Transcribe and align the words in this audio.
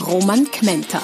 Roman 0.00 0.50
Kmenter. 0.50 1.00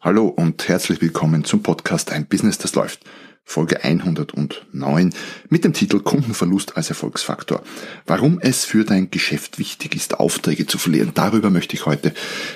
Hallo 0.00 0.28
und 0.28 0.66
herzlich 0.66 1.02
willkommen 1.02 1.44
zum 1.44 1.62
Podcast 1.62 2.10
Ein 2.10 2.26
Business, 2.26 2.56
das 2.58 2.74
läuft. 2.74 3.00
Folge 3.44 3.84
109 3.84 5.14
mit 5.50 5.64
dem 5.64 5.74
Titel 5.74 6.00
Kundenverlust 6.00 6.78
als 6.78 6.88
Erfolgsfaktor. 6.88 7.62
Warum 8.06 8.38
es 8.40 8.64
für 8.64 8.84
dein 8.84 9.10
Geschäft 9.10 9.58
wichtig 9.58 9.94
ist, 9.94 10.18
Aufträge 10.18 10.66
zu 10.66 10.78
verlieren. 10.78 11.12
Darüber 11.14 11.50
möchte 11.50 11.74
ich 11.74 11.84
heute 11.84 12.14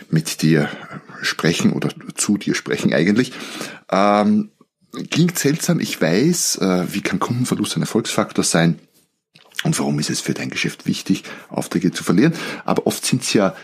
mit 0.09 0.40
dir 0.40 0.70
sprechen 1.20 1.73
oder 1.73 1.90
zu 2.15 2.38
dir 2.38 2.54
sprechen 2.54 2.95
eigentlich. 2.95 3.32
Ähm, 3.90 4.51
klingt 5.10 5.38
seltsam, 5.38 5.80
ich 5.80 6.01
weiß, 6.01 6.56
äh, 6.62 6.95
wie 6.95 7.02
kann 7.02 7.18
Kundenverlust 7.18 7.76
ein 7.76 7.82
Erfolgsfaktor 7.82 8.42
sein? 8.42 8.78
Und 9.64 9.78
warum 9.78 9.98
ist 9.98 10.10
es 10.10 10.20
für 10.20 10.34
dein 10.34 10.50
Geschäft 10.50 10.86
wichtig, 10.86 11.24
Aufträge 11.48 11.90
zu 11.90 12.04
verlieren? 12.04 12.32
Aber 12.64 12.86
oft 12.86 13.04
sind 13.04 13.22
es 13.22 13.32
ja 13.32 13.54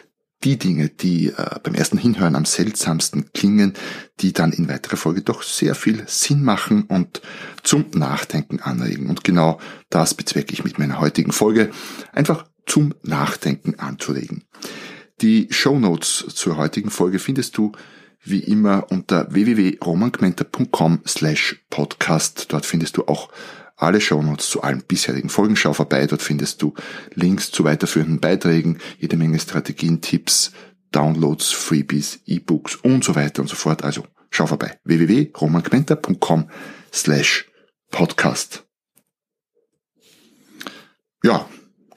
die 0.43 0.59
Dinge, 0.59 0.91
die 0.91 1.29
äh, 1.29 1.59
beim 1.63 1.75
ersten 1.75 1.97
Hinhören 1.97 2.37
am 2.37 2.45
seltsamsten 2.45 3.33
klingen, 3.33 3.73
die 4.21 4.33
dann 4.33 4.53
in 4.53 4.69
weiterer 4.69 4.97
Folge 4.97 5.23
doch 5.23 5.43
sehr 5.43 5.75
viel 5.75 6.05
Sinn 6.07 6.43
machen 6.43 6.83
und 6.83 7.23
zum 7.63 7.87
Nachdenken 7.95 8.61
anregen. 8.61 9.09
Und 9.09 9.25
genau 9.25 9.59
das 9.89 10.15
bezwecke 10.15 10.53
ich 10.53 10.65
mit 10.65 10.79
meiner 10.79 11.01
heutigen 11.01 11.33
Folge, 11.33 11.71
einfach 12.13 12.47
zum 12.67 12.95
Nachdenken 13.03 13.79
anzuregen. 13.79 14.45
Die 15.21 15.49
Show 15.51 15.79
Notes 15.79 16.27
zur 16.35 16.57
heutigen 16.57 16.91
Folge 16.91 17.19
findest 17.19 17.57
du 17.57 17.73
wie 18.23 18.41
immer 18.41 18.91
unter 18.91 19.33
www.romangmenta.com 19.33 21.03
slash 21.07 21.65
podcast. 21.71 22.47
Dort 22.53 22.67
findest 22.67 22.97
du 22.97 23.05
auch 23.07 23.29
alle 23.85 24.01
Shownotes 24.01 24.51
zu 24.51 24.63
allen 24.63 24.83
bisherigen 24.87 25.29
Folgen. 25.29 25.57
Schau 25.57 25.73
vorbei, 25.73 26.07
dort 26.07 26.23
findest 26.23 26.63
du 26.63 26.75
Links 27.15 27.51
zu 27.51 27.65
weiterführenden 27.65 28.21
Beiträgen, 28.21 28.79
jede 28.99 29.17
Menge 29.17 29.39
Strategien, 29.39 30.01
Tipps, 30.01 30.53
Downloads, 30.91 31.51
Freebies, 31.51 32.21
E-Books 32.27 32.77
und 32.77 33.05
so 33.05 33.15
weiter 33.15 33.43
und 33.43 33.49
so 33.49 33.57
fort. 33.57 33.83
Also 33.85 34.07
schau 34.31 34.47
vorbei. 34.47 34.79
www.romangmenta.com 34.85 36.49
slash 36.93 37.51
podcast. 37.91 38.65
Ja, 41.23 41.49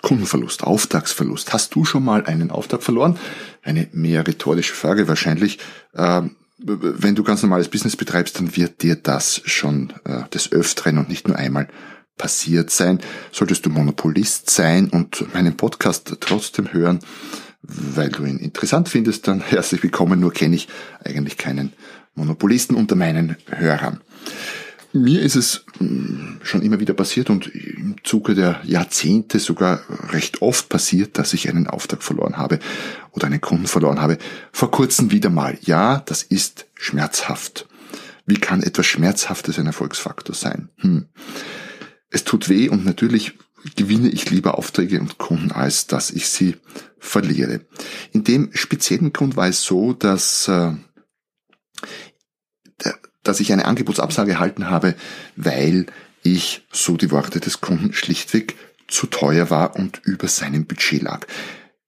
Kundenverlust, 0.02 0.64
Auftragsverlust. 0.64 1.54
Hast 1.54 1.76
du 1.76 1.84
schon 1.84 2.06
mal 2.06 2.26
einen 2.26 2.50
Auftrag 2.50 2.82
verloren? 2.82 3.20
Eine 3.62 3.90
mehr 3.92 4.26
rhetorische 4.26 4.74
Frage 4.74 5.08
wahrscheinlich. 5.08 5.60
Ähm, 5.96 6.38
wenn 6.58 7.16
du 7.16 7.24
ganz 7.24 7.44
normales 7.44 7.70
Business 7.70 7.96
betreibst, 7.96 8.40
dann 8.40 8.56
wird 8.56 8.82
dir 8.82 8.96
das 8.96 9.42
schon 9.46 9.94
äh, 10.06 10.28
des 10.30 10.52
Öfteren 10.52 10.98
und 10.98 11.10
nicht 11.10 11.28
nur 11.28 11.38
einmal 11.38 11.68
passiert 12.18 12.72
sein. 12.72 13.00
Solltest 13.32 13.66
du 13.66 13.70
Monopolist 13.70 14.50
sein 14.50 14.90
und 14.90 15.34
meinen 15.34 15.56
Podcast 15.56 16.18
trotzdem 16.20 16.74
hören, 16.74 17.00
weil 17.62 18.10
du 18.10 18.26
ihn 18.26 18.40
interessant 18.40 18.90
findest, 18.90 19.28
dann 19.28 19.42
herzlich 19.48 19.84
willkommen. 19.84 20.20
Nur 20.20 20.34
kenne 20.34 20.56
ich 20.56 20.68
eigentlich 21.04 21.38
keinen 21.38 21.74
Monopolisten 22.16 22.76
unter 22.76 22.96
meinen 22.96 23.38
Hörern. 23.50 24.02
Mir 24.94 25.22
ist 25.22 25.36
es 25.36 25.66
hm, 25.78 26.40
schon 26.42 26.64
immer 26.64 26.80
wieder 26.80 26.96
passiert 26.96 27.30
und 27.30 27.52
Zuge 28.08 28.36
der 28.36 28.62
Jahrzehnte 28.64 29.40
sogar 29.40 29.82
recht 30.12 30.42
oft 30.42 30.70
passiert, 30.70 31.18
dass 31.18 31.34
ich 31.34 31.50
einen 31.50 31.68
Auftrag 31.68 32.02
verloren 32.02 32.38
habe 32.38 32.60
oder 33.12 33.28
einen 33.28 33.42
Kunden 33.42 33.68
verloren 33.68 34.02
habe. 34.02 34.18
Vor 34.52 34.72
kurzem 34.72 35.12
wieder 35.12 35.30
mal. 35.30 35.58
Ja, 35.62 36.00
das 36.06 36.24
ist 36.24 36.68
schmerzhaft. 36.74 37.68
Wie 38.26 38.40
kann 38.40 38.64
etwas 38.64 38.86
Schmerzhaftes 38.86 39.60
ein 39.60 39.68
Erfolgsfaktor 39.68 40.36
sein? 40.36 40.70
Hm. 40.78 41.08
Es 42.10 42.24
tut 42.24 42.50
weh 42.50 42.70
und 42.70 42.86
natürlich 42.86 43.34
gewinne 43.76 44.10
ich 44.10 44.30
lieber 44.30 44.58
Aufträge 44.58 45.00
und 45.00 45.18
Kunden, 45.18 45.52
als 45.52 45.88
dass 45.88 46.10
ich 46.10 46.30
sie 46.30 46.56
verliere. 47.00 47.62
In 48.14 48.24
dem 48.24 48.50
speziellen 48.54 49.14
Grund 49.14 49.36
war 49.36 49.48
es 49.48 49.64
so, 49.64 49.94
dass 49.94 50.48
äh, 50.48 50.74
dass 53.28 53.40
ich 53.40 53.52
eine 53.52 53.66
Angebotsabsage 53.66 54.32
erhalten 54.32 54.70
habe, 54.70 54.96
weil 55.36 55.86
ich, 56.32 56.66
so 56.72 56.98
die 56.98 57.12
Worte 57.12 57.40
des 57.40 57.62
Kunden, 57.62 57.94
schlichtweg 57.94 58.56
zu 58.88 59.08
teuer 59.08 59.50
war 59.50 59.76
und 59.76 60.02
über 60.04 60.28
seinem 60.28 60.66
Budget 60.66 61.02
lag. 61.02 61.28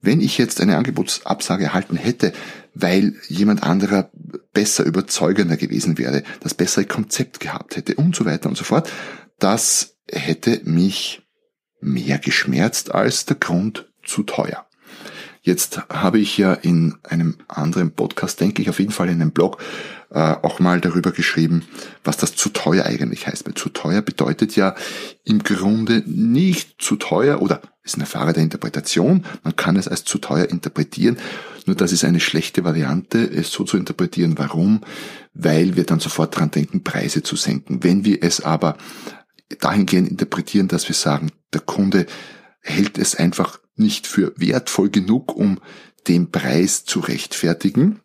Wenn 0.01 0.21
ich 0.21 0.37
jetzt 0.37 0.61
eine 0.61 0.77
Angebotsabsage 0.77 1.65
erhalten 1.65 1.97
hätte, 1.97 2.31
weil 2.73 3.15
jemand 3.27 3.63
anderer 3.63 4.11
besser 4.53 4.85
überzeugender 4.85 5.57
gewesen 5.57 5.97
wäre, 5.97 6.23
das 6.41 6.53
bessere 6.53 6.85
Konzept 6.85 7.39
gehabt 7.39 7.75
hätte 7.75 7.95
und 7.95 8.15
so 8.15 8.25
weiter 8.25 8.49
und 8.49 8.57
so 8.57 8.63
fort, 8.63 8.89
das 9.39 9.97
hätte 10.09 10.61
mich 10.63 11.21
mehr 11.81 12.17
geschmerzt 12.17 12.93
als 12.93 13.25
der 13.25 13.37
Grund 13.37 13.91
zu 14.03 14.23
teuer. 14.23 14.65
Jetzt 15.41 15.81
habe 15.89 16.19
ich 16.19 16.37
ja 16.37 16.53
in 16.53 16.95
einem 17.03 17.37
anderen 17.47 17.91
Podcast, 17.91 18.39
denke 18.41 18.61
ich 18.61 18.69
auf 18.69 18.79
jeden 18.79 18.91
Fall 18.91 19.07
in 19.07 19.21
einem 19.21 19.31
Blog, 19.31 19.61
äh, 20.11 20.19
auch 20.19 20.59
mal 20.59 20.81
darüber 20.81 21.11
geschrieben, 21.11 21.63
was 22.03 22.17
das 22.17 22.35
zu 22.35 22.49
teuer 22.49 22.85
eigentlich 22.85 23.27
heißt. 23.27 23.45
Weil 23.45 23.53
zu 23.53 23.69
teuer 23.69 24.01
bedeutet 24.01 24.55
ja 24.55 24.75
im 25.23 25.43
Grunde 25.43 26.03
nicht 26.05 26.81
zu 26.81 26.95
teuer 26.95 27.41
oder 27.41 27.61
ist 27.83 27.95
eine 27.95 28.05
Frage 28.05 28.33
der 28.33 28.43
Interpretation. 28.43 29.25
Man 29.43 29.55
kann 29.55 29.75
es 29.75 29.87
als 29.87 30.05
zu 30.05 30.17
teuer 30.17 30.49
interpretieren. 30.49 31.17
Nur 31.65 31.75
das 31.75 31.91
ist 31.91 32.03
eine 32.03 32.19
schlechte 32.19 32.63
Variante, 32.63 33.19
es 33.19 33.51
so 33.51 33.63
zu 33.63 33.77
interpretieren. 33.77 34.37
Warum? 34.37 34.81
Weil 35.33 35.75
wir 35.75 35.83
dann 35.83 35.99
sofort 35.99 36.37
dran 36.37 36.51
denken, 36.51 36.83
Preise 36.83 37.23
zu 37.23 37.35
senken. 37.35 37.83
Wenn 37.83 38.05
wir 38.05 38.23
es 38.23 38.41
aber 38.41 38.77
dahingehend 39.59 40.09
interpretieren, 40.09 40.67
dass 40.67 40.87
wir 40.87 40.95
sagen, 40.95 41.31
der 41.53 41.61
Kunde 41.61 42.05
hält 42.61 42.97
es 42.97 43.15
einfach 43.15 43.59
nicht 43.75 44.07
für 44.07 44.33
wertvoll 44.35 44.89
genug, 44.89 45.35
um 45.35 45.59
den 46.07 46.31
Preis 46.31 46.85
zu 46.85 46.99
rechtfertigen, 46.99 47.99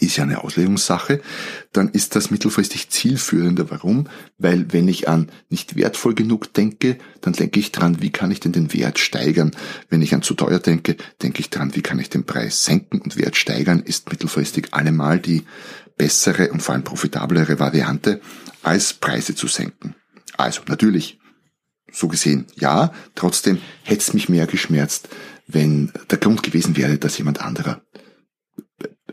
ist 0.00 0.16
ja 0.16 0.24
eine 0.24 0.44
Auslegungssache, 0.44 1.22
dann 1.72 1.88
ist 1.88 2.14
das 2.14 2.30
mittelfristig 2.30 2.90
zielführender. 2.90 3.70
Warum? 3.70 4.06
Weil 4.36 4.72
wenn 4.72 4.86
ich 4.86 5.08
an 5.08 5.30
nicht 5.48 5.76
wertvoll 5.76 6.14
genug 6.14 6.52
denke, 6.52 6.98
dann 7.22 7.32
denke 7.32 7.58
ich 7.58 7.72
dran, 7.72 8.02
wie 8.02 8.10
kann 8.10 8.30
ich 8.30 8.40
denn 8.40 8.52
den 8.52 8.72
Wert 8.74 8.98
steigern? 8.98 9.52
Wenn 9.88 10.02
ich 10.02 10.14
an 10.14 10.22
zu 10.22 10.34
teuer 10.34 10.58
denke, 10.58 10.96
denke 11.22 11.40
ich 11.40 11.48
dran, 11.50 11.74
wie 11.74 11.82
kann 11.82 11.98
ich 11.98 12.10
den 12.10 12.24
Preis 12.24 12.64
senken 12.64 13.00
und 13.00 13.16
Wert 13.16 13.36
steigern, 13.36 13.80
ist 13.80 14.10
mittelfristig 14.10 14.68
allemal 14.72 15.18
die 15.18 15.44
bessere 15.96 16.52
und 16.52 16.62
vor 16.62 16.74
allem 16.74 16.84
profitablere 16.84 17.58
Variante, 17.58 18.20
als 18.62 18.92
Preise 18.92 19.34
zu 19.34 19.46
senken. 19.46 19.94
Also 20.36 20.62
natürlich, 20.68 21.18
so 21.90 22.08
gesehen 22.08 22.46
ja, 22.56 22.92
trotzdem 23.14 23.58
hätte 23.82 24.02
es 24.02 24.12
mich 24.12 24.28
mehr 24.28 24.46
geschmerzt, 24.46 25.08
wenn 25.46 25.90
der 26.10 26.18
Grund 26.18 26.42
gewesen 26.42 26.76
wäre, 26.76 26.98
dass 26.98 27.16
jemand 27.16 27.40
anderer 27.40 27.80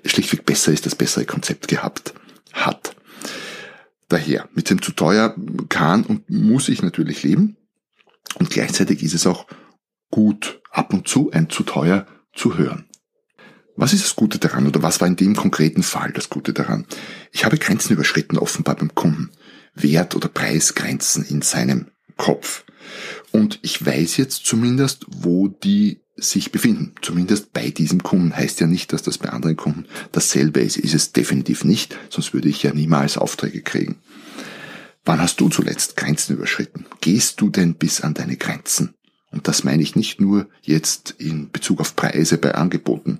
schlichtweg 0.06 0.46
besser 0.46 0.72
ist, 0.72 0.86
das 0.86 0.96
bessere 0.96 1.26
Konzept 1.26 1.68
gehabt 1.68 2.14
hat. 2.54 2.96
Daher, 4.08 4.48
mit 4.54 4.70
dem 4.70 4.82
zu 4.82 4.92
teuer 4.92 5.36
kann 5.70 6.04
und 6.04 6.30
muss 6.30 6.70
ich 6.70 6.82
natürlich 6.82 7.24
leben. 7.24 7.58
Und 8.38 8.50
gleichzeitig 8.50 9.02
ist 9.02 9.14
es 9.16 9.26
auch 9.26 9.48
gut, 10.12 10.62
ab 10.70 10.94
und 10.94 11.08
zu 11.08 11.32
ein 11.32 11.50
zu 11.50 11.64
teuer 11.64 12.06
zu 12.34 12.58
hören. 12.58 12.86
Was 13.76 13.94
ist 13.94 14.06
das 14.06 14.16
Gute 14.16 14.40
daran 14.40 14.68
oder 14.68 14.84
was 14.84 15.02
war 15.02 15.08
in 15.08 15.16
dem 15.16 15.36
konkreten 15.36 15.84
Fall 15.84 16.12
das 16.14 16.30
Gute 16.30 16.54
daran? 16.54 16.86
Ich 17.32 17.44
habe 17.44 17.58
Grenzen 17.58 17.94
überschritten 17.94 18.38
offenbar 18.38 18.76
beim 18.76 18.94
Kunden. 18.96 19.32
Wert- 19.74 20.16
oder 20.16 20.30
Preisgrenzen 20.30 21.26
in 21.26 21.42
seinem 21.42 21.88
Kopf. 22.16 22.64
Und 23.32 23.60
ich 23.62 23.86
weiß 23.86 24.18
jetzt 24.18 24.46
zumindest, 24.46 25.06
wo 25.10 25.50
die 25.50 26.00
sich 26.16 26.52
befinden. 26.52 26.94
Zumindest 27.02 27.54
bei 27.54 27.70
diesem 27.70 28.04
Kunden. 28.04 28.36
Heißt 28.36 28.60
ja 28.60 28.68
nicht, 28.68 28.94
dass 28.94 29.04
das 29.04 29.18
bei 29.18 29.30
anderen 29.30 29.58
Kunden 29.58 29.86
dasselbe 30.12 30.62
ist. 30.62 30.78
Ist 30.78 30.94
es 30.94 31.12
definitiv 31.12 31.64
nicht, 31.64 31.98
sonst 32.10 32.34
würde 32.34 32.50
ich 32.50 32.64
ja 32.64 32.74
niemals 32.74 33.18
Aufträge 33.18 33.62
kriegen. 33.62 33.98
Wann 35.04 35.22
hast 35.22 35.40
du 35.40 35.50
zuletzt 35.50 35.98
Grenzen 35.98 36.36
überschritten? 36.36 36.86
Gehst 37.02 37.40
du 37.42 37.50
denn 37.50 37.76
bis 37.76 38.02
an 38.02 38.14
deine 38.14 38.38
Grenzen? 38.38 38.96
Und 39.32 39.48
das 39.48 39.64
meine 39.64 39.84
ich 39.84 39.96
nicht 39.96 40.20
nur 40.20 40.48
jetzt 40.62 41.16
in 41.18 41.52
Bezug 41.52 41.80
auf 41.82 41.96
Preise 41.96 42.38
bei 42.38 42.56
Angeboten. 42.56 43.20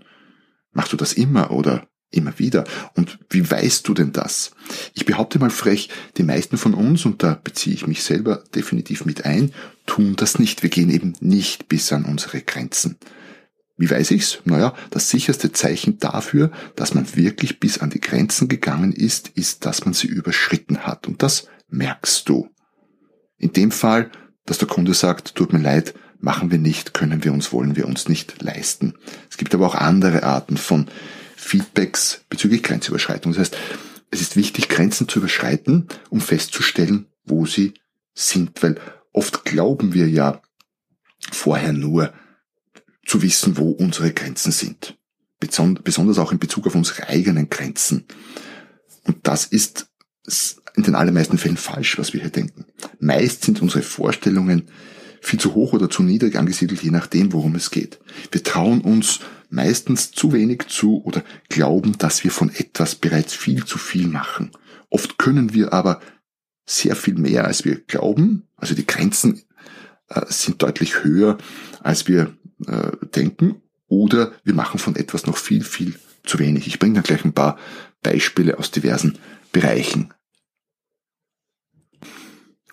Machst 0.72 0.94
du 0.94 0.98
das 0.98 1.14
immer 1.14 1.52
oder 1.52 1.88
immer 2.10 2.40
wieder. 2.40 2.64
Und 2.96 3.20
wie 3.30 3.50
weißt 3.50 3.88
du 3.88 3.94
denn 3.94 4.14
das? 4.14 4.52
Ich 4.94 5.06
behaupte 5.06 5.40
mal 5.40 5.50
frech, 5.50 5.90
die 6.18 6.24
meisten 6.24 6.58
von 6.58 6.74
uns, 6.74 7.06
und 7.06 7.24
da 7.24 7.40
beziehe 7.42 7.76
ich 7.76 7.88
mich 7.88 8.04
selber 8.04 8.44
definitiv 8.54 9.06
mit 9.06 9.26
ein, 9.26 9.52
tun 9.86 10.16
das 10.16 10.40
nicht. 10.40 10.64
Wir 10.64 10.70
gehen 10.70 10.90
eben 10.90 11.14
nicht 11.20 11.68
bis 11.68 11.92
an 11.92 12.06
unsere 12.06 12.42
Grenzen. 12.42 12.98
Wie 13.78 13.90
weiß 13.90 14.12
ich's? 14.12 14.40
Naja, 14.46 14.74
das 14.90 15.10
sicherste 15.10 15.52
Zeichen 15.52 16.00
dafür, 16.00 16.52
dass 16.76 16.94
man 16.94 17.16
wirklich 17.16 17.60
bis 17.60 17.80
an 17.80 17.90
die 17.90 18.00
Grenzen 18.00 18.48
gegangen 18.48 18.94
ist, 18.94 19.30
ist, 19.30 19.66
dass 19.66 19.84
man 19.84 19.94
sie 19.94 20.08
überschritten 20.08 20.86
hat. 20.86 21.08
Und 21.08 21.22
das 21.22 21.48
merkst 21.70 22.28
du. 22.30 22.50
In 23.38 23.52
dem 23.52 23.72
Fall, 23.72 24.12
dass 24.46 24.60
der 24.60 24.68
Kunde 24.68 24.94
sagt, 24.94 25.36
tut 25.36 25.52
mir 25.52 25.60
leid, 25.60 25.94
machen 26.20 26.52
wir 26.52 26.58
nicht, 26.58 26.94
können 26.94 27.24
wir 27.24 27.34
uns, 27.34 27.52
wollen 27.52 27.76
wir 27.76 27.86
uns 27.86 28.08
nicht 28.08 28.42
leisten. 28.42 28.94
Es 29.30 29.38
gibt 29.38 29.54
aber 29.54 29.68
auch 29.68 29.76
andere 29.76 30.24
Arten 30.24 30.56
von 30.56 30.88
Feedbacks 31.36 32.24
bezüglich 32.30 32.64
Grenzüberschreitung. 32.64 33.34
Das 33.34 33.40
heißt, 33.40 33.58
es 34.12 34.22
ist 34.22 34.36
wichtig, 34.36 34.70
Grenzen 34.70 35.08
zu 35.08 35.20
überschreiten, 35.20 35.88
um 36.10 36.22
festzustellen, 36.22 37.08
wo 37.26 37.46
sie 37.46 37.74
sind, 38.14 38.62
weil 38.64 38.80
oft 39.12 39.46
glauben 39.46 39.94
wir 39.94 40.08
ja 40.08 40.42
vorher 41.32 41.74
nur 41.74 42.14
zu 43.06 43.22
wissen, 43.22 43.58
wo 43.58 43.72
unsere 43.72 44.14
Grenzen 44.14 44.52
sind. 44.52 44.98
Besonders 45.40 46.18
auch 46.18 46.32
in 46.32 46.40
Bezug 46.40 46.66
auf 46.66 46.76
unsere 46.76 47.08
eigenen 47.08 47.50
Grenzen. 47.50 48.06
Und 49.04 49.28
das 49.28 49.46
ist 49.46 49.88
in 50.76 50.84
den 50.84 50.96
allermeisten 50.96 51.38
Fällen 51.38 51.58
falsch, 51.58 51.98
was 51.98 52.14
wir 52.14 52.22
hier 52.22 52.32
denken. 52.32 52.66
Meist 53.00 53.44
sind 53.44 53.62
unsere 53.62 53.84
Vorstellungen 53.84 54.70
viel 55.22 55.40
zu 55.40 55.56
hoch 55.56 55.74
oder 55.74 55.90
zu 55.90 56.04
niedrig 56.04 56.38
angesiedelt, 56.38 56.82
je 56.84 56.92
nachdem, 56.92 57.34
worum 57.34 57.56
es 57.56 57.72
geht. 57.72 58.00
Wir 58.32 58.44
trauen 58.44 58.82
uns 58.82 59.20
meistens 59.56 60.12
zu 60.12 60.34
wenig 60.34 60.68
zu 60.68 61.04
oder 61.04 61.24
glauben, 61.50 61.98
dass 61.98 62.24
wir 62.24 62.32
von 62.32 62.50
etwas 62.50 62.96
bereits 62.96 63.34
viel 63.34 63.66
zu 63.66 63.78
viel 63.78 64.08
machen. 64.08 64.52
Oft 64.90 65.18
können 65.18 65.54
wir 65.54 65.74
aber 65.74 66.02
sehr 66.66 66.96
viel 66.96 67.16
mehr, 67.16 67.46
als 67.46 67.66
wir 67.66 67.76
glauben. 67.76 68.48
Also 68.58 68.76
die 68.76 68.86
Grenzen 68.86 69.42
äh, 70.10 70.22
sind 70.28 70.62
deutlich 70.62 71.04
höher, 71.04 71.38
als 71.82 72.08
wir 72.08 72.36
äh, 72.68 72.92
denken. 73.16 73.62
Oder 73.88 74.34
wir 74.44 74.54
machen 74.54 74.80
von 74.80 74.96
etwas 74.96 75.26
noch 75.26 75.38
viel, 75.38 75.64
viel 75.64 75.96
zu 76.24 76.40
wenig. 76.40 76.68
Ich 76.68 76.80
bringe 76.80 76.96
dann 76.96 77.04
gleich 77.04 77.24
ein 77.24 77.34
paar 77.34 77.58
Beispiele 78.02 78.58
aus 78.58 78.72
diversen 78.72 79.18
Bereichen. 79.52 80.14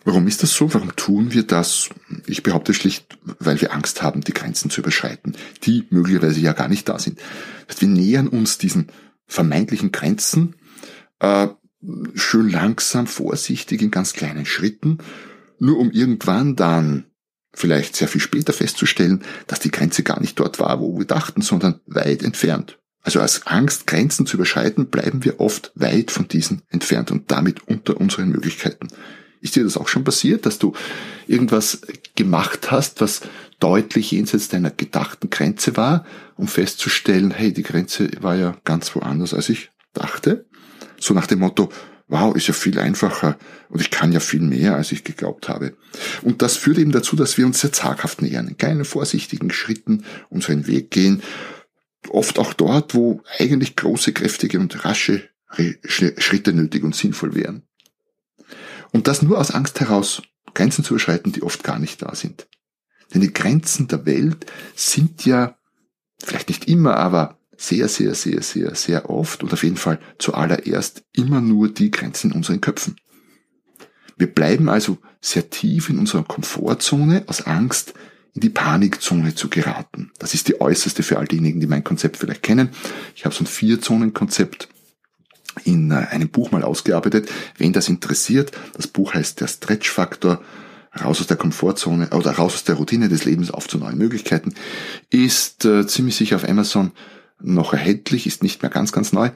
Warum 0.04 0.26
ist 0.26 0.42
das 0.42 0.52
so? 0.52 0.72
Warum 0.74 0.94
tun 0.96 1.32
wir 1.32 1.44
das? 1.44 1.88
Ich 2.26 2.42
behaupte 2.42 2.74
schlicht, 2.74 3.18
weil 3.38 3.60
wir 3.60 3.72
Angst 3.72 4.02
haben, 4.02 4.22
die 4.22 4.34
Grenzen 4.34 4.70
zu 4.70 4.80
überschreiten, 4.80 5.36
die 5.62 5.86
möglicherweise 5.90 6.40
ja 6.40 6.52
gar 6.52 6.68
nicht 6.68 6.88
da 6.88 6.98
sind. 6.98 7.20
Wir 7.78 7.88
nähern 7.88 8.28
uns 8.28 8.58
diesen 8.58 8.88
vermeintlichen 9.26 9.92
Grenzen 9.92 10.56
äh, 11.20 11.48
schön 12.14 12.48
langsam, 12.48 13.06
vorsichtig 13.06 13.80
in 13.82 13.90
ganz 13.90 14.12
kleinen 14.12 14.46
Schritten, 14.46 14.98
nur 15.58 15.78
um 15.78 15.90
irgendwann 15.90 16.56
dann 16.56 17.04
vielleicht 17.54 17.96
sehr 17.96 18.08
viel 18.08 18.20
später 18.20 18.52
festzustellen, 18.52 19.22
dass 19.46 19.60
die 19.60 19.70
Grenze 19.70 20.02
gar 20.02 20.20
nicht 20.20 20.38
dort 20.38 20.58
war, 20.58 20.80
wo 20.80 20.98
wir 20.98 21.06
dachten, 21.06 21.42
sondern 21.42 21.80
weit 21.86 22.22
entfernt. 22.22 22.78
Also 23.02 23.20
als 23.20 23.46
Angst, 23.46 23.86
Grenzen 23.86 24.26
zu 24.26 24.36
überschreiten, 24.36 24.86
bleiben 24.86 25.24
wir 25.24 25.40
oft 25.40 25.72
weit 25.74 26.10
von 26.10 26.28
diesen 26.28 26.62
entfernt 26.68 27.10
und 27.10 27.30
damit 27.30 27.66
unter 27.66 28.00
unseren 28.00 28.28
Möglichkeiten. 28.28 28.88
Ist 29.42 29.56
dir 29.56 29.64
das 29.64 29.76
auch 29.76 29.88
schon 29.88 30.04
passiert, 30.04 30.46
dass 30.46 30.58
du 30.58 30.72
irgendwas 31.26 31.82
gemacht 32.14 32.70
hast, 32.70 33.00
was 33.00 33.22
deutlich 33.58 34.12
jenseits 34.12 34.48
deiner 34.48 34.70
gedachten 34.70 35.30
Grenze 35.30 35.76
war, 35.76 36.06
um 36.36 36.46
festzustellen, 36.48 37.32
hey, 37.32 37.52
die 37.52 37.64
Grenze 37.64 38.08
war 38.20 38.36
ja 38.36 38.56
ganz 38.64 38.94
woanders, 38.94 39.34
als 39.34 39.48
ich 39.48 39.70
dachte? 39.92 40.46
So 40.98 41.12
nach 41.12 41.26
dem 41.26 41.40
Motto, 41.40 41.70
wow, 42.06 42.34
ist 42.36 42.46
ja 42.46 42.54
viel 42.54 42.78
einfacher 42.78 43.36
und 43.68 43.80
ich 43.80 43.90
kann 43.90 44.12
ja 44.12 44.20
viel 44.20 44.42
mehr, 44.42 44.76
als 44.76 44.92
ich 44.92 45.02
geglaubt 45.02 45.48
habe. 45.48 45.76
Und 46.22 46.40
das 46.40 46.56
führt 46.56 46.78
eben 46.78 46.92
dazu, 46.92 47.16
dass 47.16 47.36
wir 47.36 47.44
uns 47.44 47.60
sehr 47.60 47.72
zaghaft 47.72 48.22
nähern, 48.22 48.46
in 48.46 48.56
kleinen 48.56 48.84
vorsichtigen 48.84 49.50
Schritten 49.50 50.04
unseren 50.28 50.68
Weg 50.68 50.90
gehen, 50.90 51.22
oft 52.08 52.38
auch 52.38 52.52
dort, 52.52 52.94
wo 52.94 53.22
eigentlich 53.38 53.74
große, 53.74 54.12
kräftige 54.12 54.60
und 54.60 54.84
rasche 54.84 55.28
Schritte 55.84 56.52
nötig 56.52 56.84
und 56.84 56.94
sinnvoll 56.94 57.34
wären. 57.34 57.64
Und 58.92 59.08
das 59.08 59.22
nur 59.22 59.38
aus 59.38 59.50
Angst 59.50 59.80
heraus, 59.80 60.22
Grenzen 60.54 60.84
zu 60.84 60.94
überschreiten, 60.94 61.32
die 61.32 61.42
oft 61.42 61.64
gar 61.64 61.78
nicht 61.78 62.02
da 62.02 62.14
sind. 62.14 62.46
Denn 63.12 63.20
die 63.20 63.32
Grenzen 63.32 63.88
der 63.88 64.06
Welt 64.06 64.46
sind 64.74 65.24
ja, 65.24 65.56
vielleicht 66.22 66.48
nicht 66.48 66.68
immer, 66.68 66.96
aber 66.96 67.38
sehr, 67.56 67.88
sehr, 67.88 68.14
sehr, 68.14 68.42
sehr, 68.42 68.74
sehr 68.74 69.10
oft 69.10 69.42
und 69.42 69.52
auf 69.52 69.62
jeden 69.62 69.76
Fall 69.76 69.98
zuallererst 70.18 71.04
immer 71.12 71.40
nur 71.40 71.68
die 71.68 71.90
Grenzen 71.90 72.30
in 72.30 72.36
unseren 72.36 72.60
Köpfen. 72.60 72.96
Wir 74.16 74.32
bleiben 74.32 74.68
also 74.68 74.98
sehr 75.20 75.50
tief 75.50 75.88
in 75.88 75.98
unserer 75.98 76.24
Komfortzone 76.24 77.24
aus 77.26 77.42
Angst, 77.42 77.94
in 78.34 78.40
die 78.40 78.50
Panikzone 78.50 79.34
zu 79.34 79.48
geraten. 79.48 80.10
Das 80.18 80.34
ist 80.34 80.48
die 80.48 80.60
äußerste 80.60 81.02
für 81.02 81.18
all 81.18 81.26
diejenigen, 81.26 81.60
die 81.60 81.66
mein 81.66 81.84
Konzept 81.84 82.16
vielleicht 82.16 82.42
kennen. 82.42 82.70
Ich 83.14 83.24
habe 83.24 83.34
so 83.34 83.44
ein 83.44 83.46
Vier-Zonen-Konzept 83.46 84.68
in 85.64 85.90
äh, 85.90 85.94
einem 85.94 86.28
Buch 86.28 86.50
mal 86.50 86.62
ausgearbeitet. 86.62 87.30
Wen 87.58 87.72
das 87.72 87.88
interessiert, 87.88 88.52
das 88.74 88.86
Buch 88.86 89.14
heißt 89.14 89.40
Der 89.40 89.48
Stretch-Faktor, 89.48 90.42
raus 91.00 91.20
aus 91.20 91.26
der 91.26 91.36
Komfortzone 91.36 92.10
oder 92.10 92.32
raus 92.32 92.54
aus 92.54 92.64
der 92.64 92.74
Routine 92.76 93.08
des 93.08 93.24
Lebens 93.24 93.50
auf 93.50 93.68
zu 93.68 93.78
neuen 93.78 93.98
Möglichkeiten, 93.98 94.54
ist 95.10 95.64
äh, 95.64 95.86
ziemlich 95.86 96.16
sicher 96.16 96.36
auf 96.36 96.48
Amazon 96.48 96.92
noch 97.40 97.72
erhältlich, 97.72 98.26
ist 98.26 98.42
nicht 98.42 98.62
mehr 98.62 98.70
ganz, 98.70 98.92
ganz 98.92 99.12
neu 99.12 99.30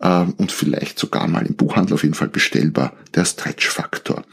äh, 0.00 0.24
und 0.36 0.52
vielleicht 0.52 0.98
sogar 0.98 1.26
mal 1.28 1.46
im 1.46 1.56
Buchhandel 1.56 1.94
auf 1.94 2.02
jeden 2.02 2.14
Fall 2.14 2.28
bestellbar, 2.28 2.92
der 3.14 3.24
Stretch-Faktor. 3.24 4.24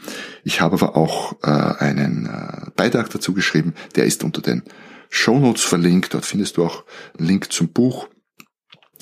Ich 0.42 0.60
habe 0.60 0.74
aber 0.76 0.96
auch 0.96 1.36
äh, 1.42 1.48
einen 1.48 2.26
äh, 2.26 2.70
Beitrag 2.76 3.10
dazu 3.10 3.34
geschrieben, 3.34 3.74
der 3.96 4.04
ist 4.04 4.24
unter 4.24 4.42
den 4.42 4.62
Show 5.10 5.38
Notes 5.38 5.62
verlinkt, 5.62 6.14
dort 6.14 6.24
findest 6.24 6.56
du 6.56 6.64
auch 6.64 6.84
einen 7.18 7.28
Link 7.28 7.52
zum 7.52 7.68
Buch 7.68 8.08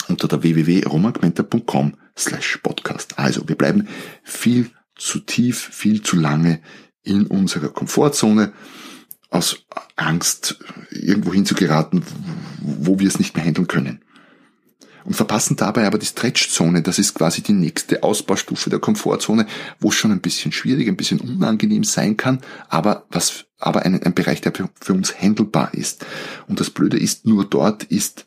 unter 0.09 0.29
der 0.29 0.43
www.romangmenta.com 0.43 1.95
slash 2.17 2.59
podcast. 2.63 3.19
Also 3.19 3.49
wir 3.49 3.57
bleiben 3.57 3.89
viel 4.23 4.71
zu 4.97 5.21
tief, 5.21 5.59
viel 5.73 6.03
zu 6.03 6.17
lange 6.17 6.61
in 7.03 7.27
unserer 7.27 7.69
Komfortzone 7.69 8.53
aus 9.31 9.65
Angst 9.97 10.59
irgendwo 10.91 11.33
hinzugeraten, 11.33 12.05
wo 12.61 12.99
wir 12.99 13.09
es 13.09 13.19
nicht 13.19 13.35
mehr 13.35 13.45
handeln 13.45 13.67
können. 13.67 14.05
Und 15.05 15.15
verpassen 15.15 15.57
dabei 15.57 15.87
aber 15.87 15.99
die 15.99 16.07
Stretchzone, 16.07 16.83
das 16.83 16.99
ist 16.99 17.15
quasi 17.15 17.43
die 17.43 17.53
nächste 17.53 18.05
Ausbaustufe 18.05 18.71
der 18.71 18.79
Komfortzone, 18.79 19.47
wo 19.81 19.89
es 19.89 19.97
schon 19.97 20.13
ein 20.13 20.21
bisschen 20.21 20.53
schwierig, 20.53 20.87
ein 20.87 20.97
bisschen 20.97 21.21
unangenehm 21.21 21.83
sein 21.83 22.17
kann, 22.17 22.41
aber 22.69 23.07
was, 23.11 23.47
aber 23.59 23.83
ein, 23.83 24.01
ein 24.01 24.15
Bereich, 24.15 24.43
der 24.43 24.53
für 24.53 24.93
uns 24.93 25.21
handelbar 25.21 25.75
ist. 25.75 26.07
Und 26.47 26.61
das 26.61 26.71
Blöde 26.71 26.99
ist, 26.99 27.27
nur 27.27 27.45
dort 27.45 27.83
ist 27.85 28.27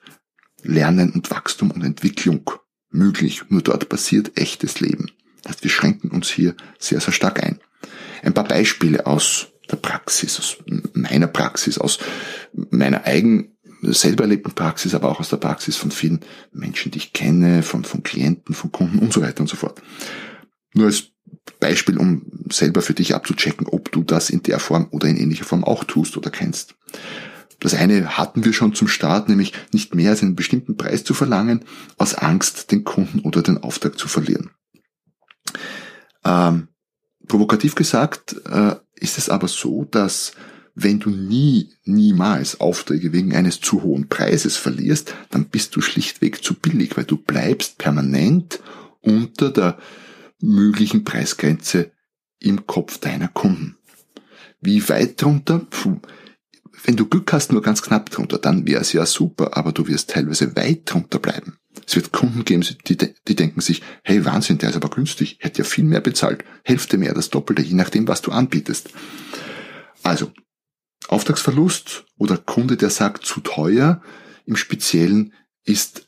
Lernen 0.63 1.11
und 1.11 1.31
Wachstum 1.31 1.71
und 1.71 1.83
Entwicklung 1.83 2.51
möglich. 2.95 3.43
Nur 3.49 3.61
dort 3.61 3.89
passiert 3.89 4.37
echtes 4.37 4.79
Leben. 4.79 5.11
Das 5.43 5.53
heißt, 5.53 5.63
wir 5.63 5.71
schränken 5.71 6.11
uns 6.11 6.29
hier 6.29 6.55
sehr, 6.79 6.99
sehr 6.99 7.13
stark 7.13 7.43
ein. 7.43 7.59
Ein 8.23 8.33
paar 8.33 8.47
Beispiele 8.47 9.05
aus 9.05 9.47
der 9.69 9.77
Praxis, 9.77 10.39
aus 10.39 10.57
meiner 10.93 11.27
Praxis, 11.27 11.77
aus 11.77 11.99
meiner 12.53 13.05
eigen 13.05 13.51
selber 13.81 14.23
erlebten 14.23 14.51
Praxis, 14.53 14.95
aber 14.95 15.09
auch 15.09 15.19
aus 15.19 15.29
der 15.29 15.37
Praxis 15.37 15.75
von 15.75 15.91
vielen 15.91 16.21
Menschen, 16.51 16.91
die 16.91 16.97
ich 16.97 17.13
kenne, 17.13 17.61
von, 17.61 17.83
von 17.83 18.03
Klienten, 18.03 18.55
von 18.55 18.71
Kunden 18.71 18.99
und 18.99 19.13
so 19.13 19.21
weiter 19.21 19.41
und 19.41 19.47
so 19.47 19.55
fort. 19.55 19.81
Nur 20.73 20.87
als 20.87 21.11
Beispiel, 21.59 21.97
um 21.97 22.23
selber 22.51 22.81
für 22.81 22.93
dich 22.93 23.13
abzuchecken, 23.13 23.67
ob 23.67 23.91
du 23.91 24.03
das 24.03 24.29
in 24.29 24.43
der 24.43 24.59
Form 24.59 24.87
oder 24.91 25.07
in 25.07 25.17
ähnlicher 25.17 25.45
Form 25.45 25.63
auch 25.63 25.83
tust 25.83 26.17
oder 26.17 26.31
kennst. 26.31 26.75
Das 27.59 27.73
eine 27.73 28.17
hatten 28.17 28.45
wir 28.45 28.53
schon 28.53 28.73
zum 28.73 28.87
Start, 28.87 29.29
nämlich 29.29 29.53
nicht 29.71 29.95
mehr 29.95 30.11
als 30.11 30.21
einen 30.21 30.35
bestimmten 30.35 30.77
Preis 30.77 31.03
zu 31.03 31.13
verlangen, 31.13 31.65
aus 31.97 32.15
Angst, 32.15 32.71
den 32.71 32.83
Kunden 32.83 33.19
oder 33.21 33.41
den 33.41 33.57
Auftrag 33.57 33.97
zu 33.97 34.07
verlieren. 34.07 34.51
Ähm, 36.23 36.67
provokativ 37.27 37.75
gesagt 37.75 38.35
äh, 38.49 38.75
ist 38.95 39.17
es 39.17 39.29
aber 39.29 39.47
so, 39.47 39.85
dass 39.85 40.33
wenn 40.75 40.99
du 40.99 41.09
nie, 41.09 41.71
niemals 41.85 42.59
Aufträge 42.59 43.13
wegen 43.13 43.33
eines 43.33 43.61
zu 43.61 43.81
hohen 43.81 44.09
Preises 44.09 44.57
verlierst, 44.57 45.15
dann 45.31 45.45
bist 45.45 45.75
du 45.75 45.81
schlichtweg 45.81 46.43
zu 46.43 46.53
billig, 46.53 46.97
weil 46.97 47.05
du 47.05 47.17
bleibst 47.17 47.77
permanent 47.77 48.59
unter 49.01 49.51
der 49.51 49.77
möglichen 50.41 51.05
Preisgrenze 51.05 51.91
im 52.39 52.67
Kopf 52.67 52.97
deiner 52.97 53.29
Kunden. 53.29 53.77
Wie 54.59 54.87
weit 54.89 55.21
drunter? 55.21 55.59
Puh, 55.69 55.99
wenn 56.85 56.95
du 56.95 57.07
Glück 57.07 57.31
hast, 57.33 57.51
nur 57.51 57.61
ganz 57.61 57.81
knapp 57.81 58.09
drunter, 58.09 58.37
dann 58.37 58.67
wäre 58.67 58.81
es 58.81 58.93
ja 58.93 59.05
super, 59.05 59.57
aber 59.57 59.71
du 59.71 59.87
wirst 59.87 60.11
teilweise 60.11 60.55
weit 60.55 60.81
drunter 60.85 61.19
bleiben. 61.19 61.57
Es 61.85 61.95
wird 61.95 62.11
Kunden 62.11 62.45
geben, 62.45 62.65
die, 62.87 62.97
die 62.97 63.35
denken 63.35 63.61
sich, 63.61 63.81
hey 64.03 64.23
Wahnsinn, 64.25 64.57
der 64.57 64.69
ist 64.69 64.75
aber 64.75 64.89
günstig, 64.89 65.37
hätte 65.39 65.59
ja 65.59 65.63
viel 65.63 65.83
mehr 65.83 66.01
bezahlt, 66.01 66.43
Hälfte 66.63 66.97
mehr, 66.97 67.13
das 67.13 67.29
Doppelte, 67.29 67.61
je 67.61 67.75
nachdem, 67.75 68.07
was 68.07 68.21
du 68.21 68.31
anbietest. 68.31 68.89
Also, 70.03 70.31
Auftragsverlust 71.07 72.05
oder 72.17 72.37
Kunde, 72.37 72.77
der 72.77 72.89
sagt 72.89 73.25
zu 73.25 73.41
teuer, 73.41 74.01
im 74.45 74.55
Speziellen 74.55 75.33
ist 75.63 76.07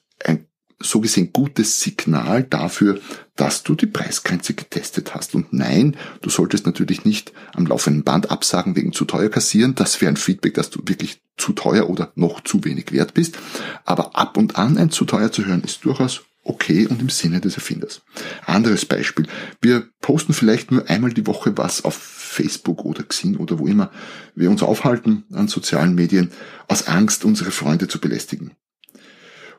so 0.80 1.02
gesehen 1.02 1.32
gutes 1.34 1.82
Signal 1.82 2.44
dafür, 2.44 3.00
dass 3.36 3.64
du 3.64 3.76
die 3.76 3.88
Preisgrenze 3.88 4.54
getestet 4.54 5.16
hast. 5.16 5.34
Und 5.36 5.52
nein, 5.54 5.96
du 6.22 6.30
solltest 6.30 6.66
natürlich 6.66 7.04
nicht 7.04 7.34
am 7.54 7.66
laufenden 7.66 8.04
Band 8.04 8.30
absagen 8.30 8.76
wegen 8.76 8.94
zu 8.94 9.06
teuer 9.06 9.30
kassieren. 9.30 9.76
Das 9.76 10.00
wäre 10.02 10.12
ein 10.12 10.18
Feedback, 10.18 10.54
dass 10.54 10.70
du 10.70 10.82
wirklich 10.86 11.22
zu 11.36 11.54
teuer 11.54 11.90
oder 11.90 12.12
noch 12.16 12.42
zu 12.42 12.64
wenig 12.64 12.92
wert 12.92 13.14
bist. 13.14 13.38
Aber 13.86 14.16
ab 14.16 14.38
und 14.38 14.58
an 14.58 14.78
ein 14.78 14.92
zu 14.92 15.06
teuer 15.06 15.32
zu 15.32 15.46
hören 15.46 15.64
ist 15.64 15.86
durchaus 15.86 16.22
okay 16.44 16.88
und 16.88 17.02
im 17.02 17.10
Sinne 17.10 17.42
des 17.42 17.56
Erfinders. 17.56 18.02
Anderes 18.46 18.86
Beispiel. 18.86 19.28
Wir 19.62 19.88
posten 20.02 20.34
vielleicht 20.34 20.72
nur 20.72 20.90
einmal 20.90 21.12
die 21.12 21.28
Woche 21.28 21.58
was 21.58 21.84
auf 21.84 21.96
Facebook 21.96 22.86
oder 22.86 23.04
Xing 23.04 23.38
oder 23.38 23.60
wo 23.60 23.68
immer 23.68 23.92
wir 24.36 24.50
uns 24.50 24.64
aufhalten 24.64 25.26
an 25.34 25.48
sozialen 25.48 25.96
Medien 25.96 26.32
aus 26.68 26.88
Angst, 26.88 27.26
unsere 27.26 27.52
Freunde 27.52 27.88
zu 27.88 28.00
belästigen. 28.00 28.52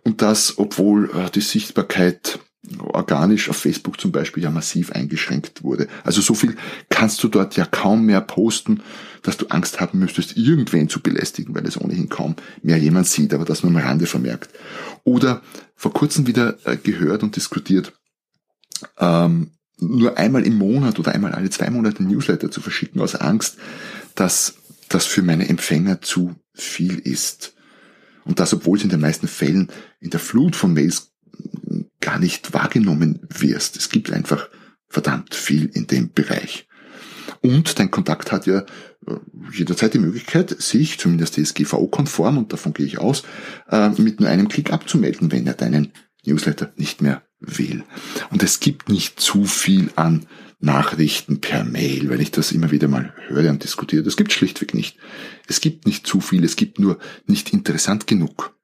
Und 0.09 0.23
das, 0.23 0.57
obwohl 0.57 1.11
äh, 1.11 1.29
die 1.29 1.43
Sichtbarkeit 1.43 2.39
organisch 2.79 3.51
auf 3.51 3.59
Facebook 3.59 4.01
zum 4.01 4.11
Beispiel 4.11 4.43
ja 4.43 4.51
massiv 4.51 4.91
eingeschränkt 4.93 5.63
wurde. 5.63 5.87
Also 6.03 6.23
so 6.23 6.33
viel 6.33 6.57
kannst 6.89 7.23
du 7.23 7.29
dort 7.29 7.57
ja 7.57 7.67
kaum 7.67 8.07
mehr 8.07 8.23
posten, 8.23 8.81
dass 9.23 9.37
du 9.37 9.49
Angst 9.49 9.81
haben 9.81 9.99
müsstest, 9.99 10.39
irgendwen 10.39 10.89
zu 10.89 11.03
belästigen, 11.03 11.55
weil 11.55 11.67
es 11.67 11.79
ohnehin 11.79 12.09
kaum 12.09 12.37
mehr 12.63 12.79
jemand 12.79 13.07
sieht, 13.07 13.35
aber 13.35 13.45
das 13.45 13.63
nur 13.63 13.71
am 13.71 13.77
Rande 13.77 14.07
vermerkt. 14.07 14.49
Oder 15.05 15.43
vor 15.77 15.93
kurzem 15.93 16.27
wieder 16.27 16.57
äh, 16.65 16.79
gehört 16.79 17.23
und 17.23 17.37
diskutiert, 17.37 17.93
ähm, 18.99 19.51
nur 19.77 20.17
einmal 20.17 20.47
im 20.47 20.57
Monat 20.57 20.99
oder 20.99 21.13
einmal 21.15 21.33
alle 21.33 21.51
zwei 21.51 21.69
Monate 21.69 22.03
Newsletter 22.03 22.51
zu 22.51 22.63
verschicken 22.63 23.03
aus 23.03 23.15
Angst, 23.15 23.59
dass 24.15 24.55
das 24.89 25.05
für 25.05 25.21
meine 25.21 25.51
Empfänger 25.51 26.01
zu 26.01 26.35
viel 26.55 26.99
ist. 26.99 27.53
Und 28.29 28.39
das, 28.39 28.53
obwohl 28.53 28.77
es 28.77 28.85
in 28.85 28.91
den 28.91 29.01
meisten 29.01 29.27
Fällen 29.27 29.73
in 29.99 30.11
der 30.11 30.21
Flut 30.21 30.55
von 30.55 30.75
Mails 30.75 31.13
gar 32.01 32.19
nicht 32.19 32.53
wahrgenommen 32.53 33.27
wirst. 33.29 33.77
Es 33.77 33.89
gibt 33.89 34.13
einfach 34.13 34.49
verdammt 34.87 35.35
viel 35.35 35.67
in 35.67 35.87
dem 35.87 36.13
Bereich. 36.13 36.69
Und 37.41 37.79
dein 37.79 37.91
Kontakt 37.91 38.31
hat 38.31 38.47
ja 38.47 38.61
äh, 39.07 39.15
jederzeit 39.53 39.95
die 39.95 39.99
Möglichkeit, 39.99 40.51
sich, 40.61 40.99
zumindest 40.99 41.37
DSGVO-konform, 41.37 42.39
und 42.39 42.53
davon 42.53 42.75
gehe 42.75 42.87
ich 42.87 42.99
aus, 42.99 43.23
äh, 43.71 43.89
mit 43.91 44.21
nur 44.21 44.29
einem 44.29 44.49
Klick 44.49 44.73
abzumelden, 44.73 45.33
wenn 45.33 45.47
er 45.47 45.55
deinen 45.55 45.93
Newsletter 46.25 46.73
nicht 46.77 47.03
mehr 47.03 47.23
will. 47.41 47.85
Und 48.31 48.43
es 48.43 48.61
gibt 48.61 48.89
nicht 48.89 49.21
zu 49.21 49.45
viel 49.45 49.91
an 49.97 50.27
Nachrichten 50.61 51.41
per 51.41 51.65
Mail, 51.65 52.09
wenn 52.11 52.21
ich 52.21 52.33
das 52.33 52.51
immer 52.51 52.71
wieder 52.71 52.89
mal 52.89 53.15
höre 53.29 53.51
und 53.51 53.63
diskutiere. 53.63 54.03
Das 54.03 54.17
gibt 54.17 54.33
schlichtweg 54.33 54.75
nicht. 54.75 54.97
Es 55.47 55.61
gibt 55.61 55.87
nicht 55.87 56.07
zu 56.07 56.21
viel, 56.21 56.45
es 56.45 56.57
gibt 56.57 56.81
nur 56.81 56.99
nicht 57.27 57.53
interessant 57.53 58.07
genug. 58.07 58.57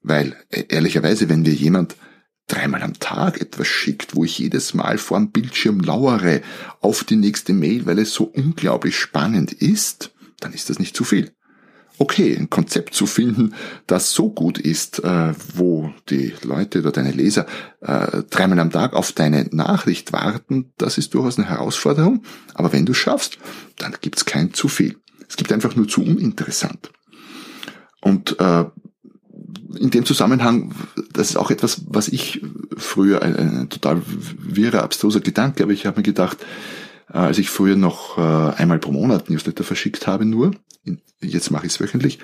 Weil, 0.00 0.36
äh, 0.50 0.64
ehrlicherweise, 0.68 1.28
wenn 1.28 1.42
mir 1.42 1.52
jemand 1.52 1.96
dreimal 2.46 2.82
am 2.82 2.98
Tag 2.98 3.40
etwas 3.40 3.66
schickt, 3.66 4.14
wo 4.14 4.24
ich 4.24 4.38
jedes 4.38 4.72
Mal 4.72 4.98
vor 4.98 5.18
dem 5.18 5.32
Bildschirm 5.32 5.80
lauere 5.80 6.42
auf 6.80 7.04
die 7.04 7.16
nächste 7.16 7.52
Mail, 7.52 7.86
weil 7.86 7.98
es 7.98 8.14
so 8.14 8.24
unglaublich 8.24 8.96
spannend 8.96 9.52
ist, 9.52 10.14
dann 10.40 10.52
ist 10.52 10.70
das 10.70 10.78
nicht 10.78 10.96
zu 10.96 11.04
viel. 11.04 11.35
Okay, 11.98 12.36
ein 12.36 12.50
Konzept 12.50 12.94
zu 12.94 13.06
finden, 13.06 13.54
das 13.86 14.12
so 14.12 14.30
gut 14.30 14.58
ist, 14.58 15.02
äh, 15.02 15.32
wo 15.54 15.92
die 16.10 16.34
Leute 16.42 16.80
oder 16.80 16.92
deine 16.92 17.12
Leser 17.12 17.46
äh, 17.80 18.22
dreimal 18.28 18.58
am 18.60 18.70
Tag 18.70 18.92
auf 18.92 19.12
deine 19.12 19.48
Nachricht 19.50 20.12
warten, 20.12 20.72
das 20.76 20.98
ist 20.98 21.14
durchaus 21.14 21.38
eine 21.38 21.48
Herausforderung. 21.48 22.22
Aber 22.54 22.72
wenn 22.72 22.84
du 22.84 22.92
schaffst, 22.92 23.38
dann 23.78 23.94
gibt's 24.00 24.26
kein 24.26 24.52
zu 24.52 24.68
viel. 24.68 24.96
Es 25.28 25.36
gibt 25.36 25.52
einfach 25.52 25.74
nur 25.74 25.88
zu 25.88 26.02
uninteressant. 26.02 26.90
Und 28.02 28.38
äh, 28.40 28.64
in 29.78 29.90
dem 29.90 30.04
Zusammenhang, 30.04 30.74
das 31.12 31.30
ist 31.30 31.36
auch 31.36 31.50
etwas, 31.50 31.82
was 31.88 32.08
ich 32.08 32.42
früher, 32.76 33.22
ein, 33.22 33.36
ein 33.36 33.68
total 33.68 34.02
wirrer, 34.38 34.82
abstruser 34.82 35.20
Gedanke, 35.20 35.62
aber 35.62 35.72
ich 35.72 35.86
habe 35.86 35.98
mir 35.98 36.04
gedacht, 36.04 36.38
als 37.18 37.38
ich 37.38 37.50
früher 37.50 37.76
noch 37.76 38.18
äh, 38.18 38.54
einmal 38.56 38.78
pro 38.78 38.92
Monat 38.92 39.30
Newsletter 39.30 39.64
verschickt 39.64 40.06
habe 40.06 40.24
nur, 40.24 40.52
jetzt 41.20 41.50
mache 41.50 41.66
ich 41.66 41.72
es 41.72 41.80
wöchentlich, 41.80 42.18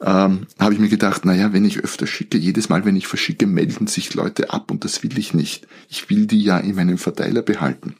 ähm, 0.00 0.46
habe 0.58 0.74
ich 0.74 0.80
mir 0.80 0.88
gedacht, 0.88 1.24
naja, 1.24 1.52
wenn 1.52 1.64
ich 1.64 1.80
öfter 1.80 2.06
schicke, 2.06 2.36
jedes 2.36 2.68
Mal, 2.68 2.84
wenn 2.84 2.96
ich 2.96 3.06
verschicke, 3.06 3.46
melden 3.46 3.86
sich 3.86 4.14
Leute 4.14 4.50
ab 4.50 4.70
und 4.70 4.84
das 4.84 5.02
will 5.02 5.18
ich 5.18 5.32
nicht. 5.32 5.66
Ich 5.88 6.10
will 6.10 6.26
die 6.26 6.42
ja 6.42 6.58
in 6.58 6.74
meinem 6.74 6.98
Verteiler 6.98 7.42
behalten. 7.42 7.96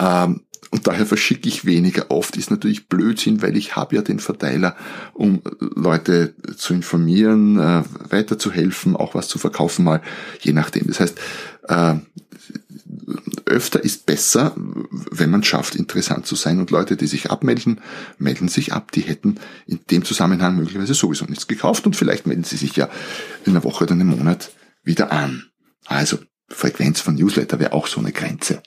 Ähm, 0.00 0.40
und 0.72 0.86
daher 0.86 1.04
verschicke 1.04 1.48
ich 1.48 1.66
weniger 1.66 2.10
oft, 2.10 2.36
ist 2.36 2.50
natürlich 2.50 2.88
Blödsinn, 2.88 3.42
weil 3.42 3.58
ich 3.58 3.76
habe 3.76 3.94
ja 3.94 4.02
den 4.02 4.18
Verteiler, 4.18 4.74
um 5.12 5.42
Leute 5.60 6.34
zu 6.56 6.72
informieren, 6.72 7.58
äh, 7.58 7.82
weiterzuhelfen, 8.08 8.96
auch 8.96 9.14
was 9.14 9.28
zu 9.28 9.38
verkaufen 9.38 9.84
mal, 9.84 10.00
je 10.40 10.54
nachdem. 10.54 10.86
Das 10.86 10.98
heißt, 10.98 11.20
äh, 11.68 11.96
öfter 13.52 13.84
ist 13.84 14.06
besser, 14.06 14.54
wenn 14.56 15.30
man 15.30 15.44
schafft, 15.44 15.76
interessant 15.76 16.26
zu 16.26 16.34
sein. 16.34 16.58
Und 16.58 16.70
Leute, 16.70 16.96
die 16.96 17.06
sich 17.06 17.30
abmelden, 17.30 17.80
melden 18.18 18.48
sich 18.48 18.72
ab. 18.72 18.90
Die 18.92 19.02
hätten 19.02 19.38
in 19.66 19.80
dem 19.90 20.04
Zusammenhang 20.04 20.56
möglicherweise 20.56 20.94
sowieso 20.94 21.26
nichts 21.26 21.46
gekauft 21.46 21.86
und 21.86 21.94
vielleicht 21.94 22.26
melden 22.26 22.44
sie 22.44 22.56
sich 22.56 22.74
ja 22.76 22.88
in 23.44 23.52
einer 23.52 23.64
Woche 23.64 23.84
oder 23.84 23.92
einem 23.92 24.08
Monat 24.08 24.50
wieder 24.82 25.12
an. 25.12 25.44
Also 25.84 26.18
Frequenz 26.48 27.00
von 27.00 27.14
Newsletter 27.14 27.60
wäre 27.60 27.72
auch 27.72 27.86
so 27.86 28.00
eine 28.00 28.12
Grenze. 28.12 28.62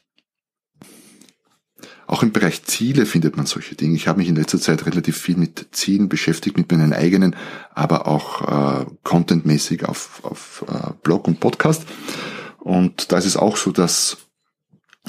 Auch 2.08 2.22
im 2.22 2.32
Bereich 2.32 2.64
Ziele 2.64 3.08
findet 3.08 3.36
man 3.36 3.48
solche 3.48 3.74
Dinge. 3.74 3.96
Ich 3.96 4.08
habe 4.08 4.20
mich 4.20 4.30
in 4.30 4.36
letzter 4.36 4.60
Zeit 4.60 4.86
relativ 4.86 5.18
viel 5.18 5.38
mit 5.38 5.70
Zielen 5.72 6.08
beschäftigt, 6.08 6.56
mit 6.56 6.72
meinen 6.72 6.94
eigenen, 6.94 7.36
aber 7.74 8.08
auch 8.08 8.82
äh, 8.82 8.86
contentmäßig 9.04 9.86
auf, 9.86 10.24
auf 10.24 10.66
äh, 10.68 10.92
Blog 11.02 11.28
und 11.28 11.40
Podcast. 11.40 11.84
Und 12.60 13.12
da 13.12 13.18
ist 13.18 13.26
es 13.26 13.38
auch 13.38 13.58
so, 13.58 13.72
dass 13.72 14.18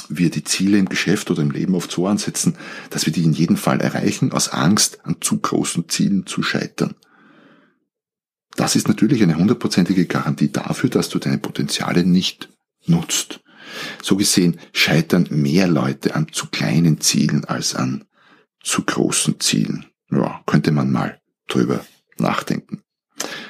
wir 0.08 0.30
die 0.30 0.44
Ziele 0.44 0.78
im 0.78 0.88
Geschäft 0.88 1.30
oder 1.30 1.42
im 1.42 1.50
Leben 1.50 1.74
oft 1.74 1.90
so 1.90 2.06
ansetzen, 2.06 2.56
dass 2.90 3.06
wir 3.06 3.12
die 3.12 3.24
in 3.24 3.32
jedem 3.32 3.56
Fall 3.56 3.80
erreichen, 3.80 4.32
aus 4.32 4.48
Angst 4.48 5.04
an 5.04 5.16
zu 5.20 5.38
großen 5.38 5.88
Zielen 5.88 6.26
zu 6.26 6.42
scheitern. 6.42 6.94
Das 8.56 8.74
ist 8.74 8.88
natürlich 8.88 9.22
eine 9.22 9.36
hundertprozentige 9.36 10.06
Garantie 10.06 10.50
dafür, 10.50 10.88
dass 10.88 11.08
du 11.08 11.18
deine 11.18 11.38
Potenziale 11.38 12.04
nicht 12.04 12.48
nutzt. 12.86 13.40
So 14.02 14.16
gesehen 14.16 14.58
scheitern 14.72 15.26
mehr 15.30 15.66
Leute 15.66 16.14
an 16.14 16.28
zu 16.32 16.46
kleinen 16.46 17.00
Zielen 17.00 17.44
als 17.44 17.74
an 17.74 18.04
zu 18.62 18.82
großen 18.82 19.40
Zielen. 19.40 19.86
Ja, 20.10 20.40
könnte 20.46 20.72
man 20.72 20.90
mal 20.90 21.20
drüber 21.48 21.84
nachdenken. 22.16 22.82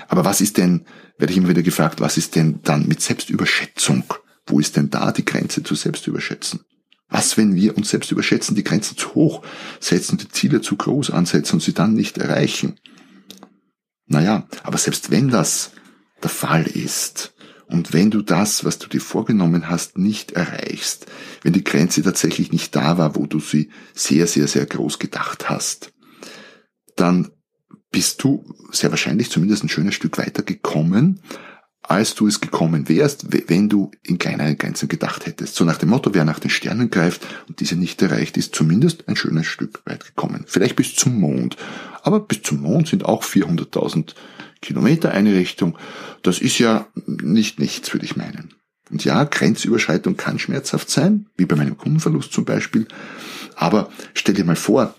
Aber 0.08 0.24
was 0.24 0.40
ist 0.40 0.56
denn, 0.56 0.86
werde 1.18 1.32
ich 1.32 1.38
immer 1.38 1.48
wieder 1.48 1.62
gefragt, 1.62 2.00
was 2.00 2.16
ist 2.16 2.34
denn 2.34 2.60
dann 2.62 2.88
mit 2.88 3.00
Selbstüberschätzung? 3.00 4.04
Wo 4.46 4.60
ist 4.60 4.76
denn 4.76 4.90
da 4.90 5.12
die 5.12 5.24
Grenze 5.24 5.62
zu 5.62 5.74
Selbstüberschätzen? 5.74 6.60
Was, 7.08 7.36
wenn 7.36 7.54
wir 7.54 7.76
uns 7.76 7.90
selbst 7.90 8.10
überschätzen, 8.10 8.56
die 8.56 8.64
Grenze 8.64 8.96
zu 8.96 9.14
hoch 9.14 9.42
setzen, 9.80 10.18
die 10.18 10.28
Ziele 10.28 10.60
zu 10.60 10.76
groß 10.76 11.10
ansetzen 11.10 11.54
und 11.54 11.60
sie 11.60 11.74
dann 11.74 11.94
nicht 11.94 12.18
erreichen? 12.18 12.80
Naja, 14.06 14.46
aber 14.62 14.78
selbst 14.78 15.10
wenn 15.10 15.28
das 15.28 15.72
der 16.22 16.30
Fall 16.30 16.64
ist, 16.66 17.34
und 17.68 17.92
wenn 17.92 18.10
du 18.10 18.22
das, 18.22 18.64
was 18.64 18.78
du 18.78 18.88
dir 18.88 19.00
vorgenommen 19.00 19.68
hast, 19.68 19.98
nicht 19.98 20.32
erreichst, 20.32 21.06
wenn 21.42 21.52
die 21.52 21.64
Grenze 21.64 22.02
tatsächlich 22.02 22.52
nicht 22.52 22.76
da 22.76 22.96
war, 22.96 23.16
wo 23.16 23.26
du 23.26 23.40
sie 23.40 23.70
sehr, 23.92 24.28
sehr, 24.28 24.46
sehr 24.46 24.66
groß 24.66 25.00
gedacht 25.00 25.50
hast, 25.50 25.92
dann 26.94 27.32
bist 27.90 28.22
du 28.22 28.44
sehr 28.70 28.90
wahrscheinlich 28.90 29.30
zumindest 29.30 29.64
ein 29.64 29.68
schönes 29.68 29.94
Stück 29.94 30.16
weiter 30.18 30.42
gekommen, 30.42 31.20
als 31.88 32.14
du 32.14 32.26
es 32.26 32.40
gekommen 32.40 32.88
wärst, 32.88 33.26
wenn 33.48 33.68
du 33.68 33.90
in 34.02 34.18
kleineren 34.18 34.58
Grenzen 34.58 34.88
gedacht 34.88 35.26
hättest. 35.26 35.54
So 35.54 35.64
nach 35.64 35.78
dem 35.78 35.90
Motto, 35.90 36.14
wer 36.14 36.24
nach 36.24 36.38
den 36.38 36.50
Sternen 36.50 36.90
greift 36.90 37.26
und 37.48 37.60
diese 37.60 37.76
nicht 37.76 38.00
erreicht, 38.02 38.36
ist 38.36 38.54
zumindest 38.54 39.08
ein 39.08 39.16
schönes 39.16 39.46
Stück 39.46 39.82
weit 39.84 40.04
gekommen. 40.04 40.44
Vielleicht 40.46 40.76
bis 40.76 40.94
zum 40.94 41.18
Mond. 41.20 41.56
Aber 42.02 42.20
bis 42.20 42.42
zum 42.42 42.60
Mond 42.60 42.88
sind 42.88 43.04
auch 43.04 43.24
400.000 43.24 44.14
Kilometer 44.60 45.12
eine 45.12 45.34
Richtung. 45.34 45.76
Das 46.22 46.38
ist 46.38 46.58
ja 46.58 46.86
nicht 47.06 47.58
nichts, 47.58 47.92
würde 47.92 48.06
ich 48.06 48.16
meinen. 48.16 48.54
Und 48.90 49.04
ja, 49.04 49.24
Grenzüberschreitung 49.24 50.16
kann 50.16 50.38
schmerzhaft 50.38 50.90
sein, 50.90 51.26
wie 51.36 51.46
bei 51.46 51.56
meinem 51.56 51.76
Kundenverlust 51.76 52.32
zum 52.32 52.44
Beispiel. 52.44 52.86
Aber 53.56 53.90
stell 54.14 54.34
dir 54.34 54.44
mal 54.44 54.56
vor, 54.56 54.94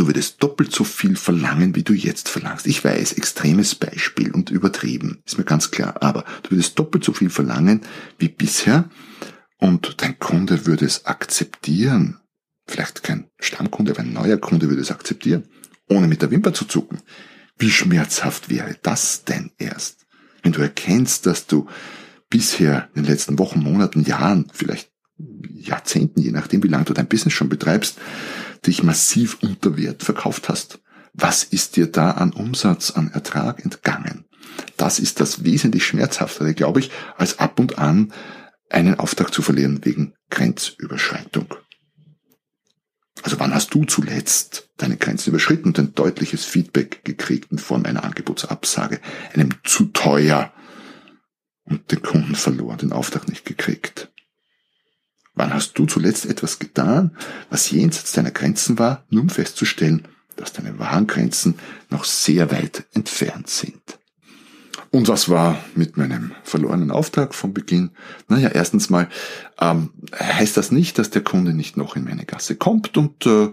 du 0.00 0.06
würdest 0.06 0.42
doppelt 0.42 0.72
so 0.72 0.82
viel 0.82 1.14
verlangen, 1.14 1.74
wie 1.74 1.82
du 1.82 1.92
jetzt 1.92 2.30
verlangst. 2.30 2.66
Ich 2.66 2.82
weiß, 2.82 3.12
extremes 3.12 3.74
Beispiel 3.74 4.30
und 4.30 4.48
übertrieben, 4.48 5.22
ist 5.26 5.36
mir 5.36 5.44
ganz 5.44 5.70
klar. 5.70 6.02
Aber 6.02 6.24
du 6.42 6.52
würdest 6.52 6.78
doppelt 6.78 7.04
so 7.04 7.12
viel 7.12 7.28
verlangen 7.28 7.82
wie 8.18 8.28
bisher 8.28 8.88
und 9.58 10.00
dein 10.00 10.18
Kunde 10.18 10.64
würde 10.64 10.86
es 10.86 11.04
akzeptieren. 11.04 12.18
Vielleicht 12.66 13.02
kein 13.02 13.28
Stammkunde, 13.40 13.92
aber 13.92 14.00
ein 14.00 14.14
neuer 14.14 14.38
Kunde 14.38 14.70
würde 14.70 14.80
es 14.80 14.90
akzeptieren, 14.90 15.44
ohne 15.86 16.08
mit 16.08 16.22
der 16.22 16.30
Wimper 16.30 16.54
zu 16.54 16.64
zucken. 16.64 17.00
Wie 17.58 17.70
schmerzhaft 17.70 18.48
wäre 18.48 18.76
das 18.82 19.24
denn 19.24 19.50
erst, 19.58 20.06
wenn 20.42 20.52
du 20.52 20.62
erkennst, 20.62 21.26
dass 21.26 21.46
du 21.46 21.68
bisher 22.30 22.88
in 22.94 23.02
den 23.02 23.10
letzten 23.10 23.38
Wochen, 23.38 23.60
Monaten, 23.60 24.02
Jahren, 24.04 24.50
vielleicht 24.54 24.90
Jahrzehnten, 25.52 26.22
je 26.22 26.30
nachdem, 26.30 26.62
wie 26.62 26.68
lange 26.68 26.84
du 26.84 26.94
dein 26.94 27.08
Business 27.08 27.34
schon 27.34 27.50
betreibst, 27.50 27.98
dich 28.66 28.82
massiv 28.82 29.38
unter 29.42 29.76
Wert 29.76 30.02
verkauft 30.02 30.48
hast. 30.48 30.80
Was 31.12 31.44
ist 31.44 31.76
dir 31.76 31.86
da 31.86 32.12
an 32.12 32.32
Umsatz, 32.32 32.90
an 32.92 33.10
Ertrag 33.12 33.64
entgangen? 33.64 34.24
das 34.76 34.98
ist 34.98 35.20
das 35.20 35.44
wesentlich 35.44 35.84
schmerzhaftere, 35.86 36.54
glaube 36.54 36.80
ich, 36.80 36.90
als 37.16 37.38
ab 37.38 37.58
und 37.60 37.78
an 37.78 38.12
einen 38.68 38.98
Auftrag 38.98 39.32
zu 39.32 39.42
verlieren 39.42 39.84
wegen 39.84 40.14
Grenzüberschreitung. 40.30 41.54
Also 43.22 43.38
wann 43.38 43.54
hast 43.54 43.74
du 43.74 43.84
zuletzt 43.84 44.70
deine 44.78 44.96
Grenzen 44.96 45.30
überschritten 45.30 45.68
und 45.68 45.78
ein 45.78 45.94
deutliches 45.94 46.44
Feedback 46.44 47.04
gekriegt 47.04 47.52
in 47.52 47.58
Form 47.58 47.84
einer 47.84 48.04
Angebotsabsage, 48.04 49.00
einem 49.34 49.50
zu 49.64 49.86
teuer 49.86 50.52
und 51.64 51.92
den 51.92 52.00
Kunden 52.00 52.34
verloren, 52.34 52.78
den 52.78 52.92
Auftrag 52.92 53.28
nicht 53.28 53.44
gekriegt? 53.44 54.09
Wann 55.40 55.54
hast 55.54 55.78
du 55.78 55.86
zuletzt 55.86 56.26
etwas 56.26 56.58
getan, 56.58 57.12
was 57.48 57.70
jenseits 57.70 58.12
deiner 58.12 58.30
Grenzen 58.30 58.78
war, 58.78 59.06
nur 59.08 59.22
um 59.22 59.30
festzustellen, 59.30 60.06
dass 60.36 60.52
deine 60.52 60.78
wahren 60.78 61.06
Grenzen 61.06 61.54
noch 61.88 62.04
sehr 62.04 62.50
weit 62.50 62.84
entfernt 62.92 63.48
sind? 63.48 63.80
Und 64.90 65.08
was 65.08 65.30
war 65.30 65.56
mit 65.74 65.96
meinem 65.96 66.32
verlorenen 66.42 66.90
Auftrag 66.90 67.34
vom 67.34 67.54
Beginn? 67.54 67.92
Naja, 68.28 68.50
erstens 68.50 68.90
mal 68.90 69.08
ähm, 69.58 69.94
heißt 70.14 70.58
das 70.58 70.72
nicht, 70.72 70.98
dass 70.98 71.08
der 71.08 71.22
Kunde 71.22 71.54
nicht 71.54 71.74
noch 71.74 71.96
in 71.96 72.04
meine 72.04 72.26
Gasse 72.26 72.56
kommt 72.56 72.98
und 72.98 73.24
äh, 73.24 73.48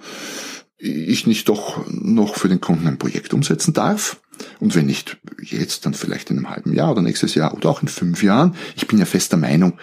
ich 0.77 1.25
nicht 1.25 1.47
doch 1.47 1.85
noch 1.89 2.35
für 2.35 2.49
den 2.49 2.59
Kunden 2.59 2.85
ein 2.85 2.99
Projekt 2.99 3.33
umsetzen 3.33 3.73
darf. 3.73 4.19
Und 4.59 4.75
wenn 4.75 4.87
nicht 4.87 5.19
jetzt, 5.41 5.85
dann 5.85 5.93
vielleicht 5.93 6.31
in 6.31 6.37
einem 6.37 6.49
halben 6.49 6.73
Jahr 6.73 6.91
oder 6.91 7.01
nächstes 7.01 7.33
Jahr 7.33 7.53
oder 7.53 7.69
auch 7.69 7.81
in 7.81 7.87
fünf 7.87 8.23
Jahren. 8.23 8.55
Ich 8.75 8.87
bin 8.87 8.99
ja 8.99 9.05
fester 9.05 9.37
Meinung, 9.37 9.79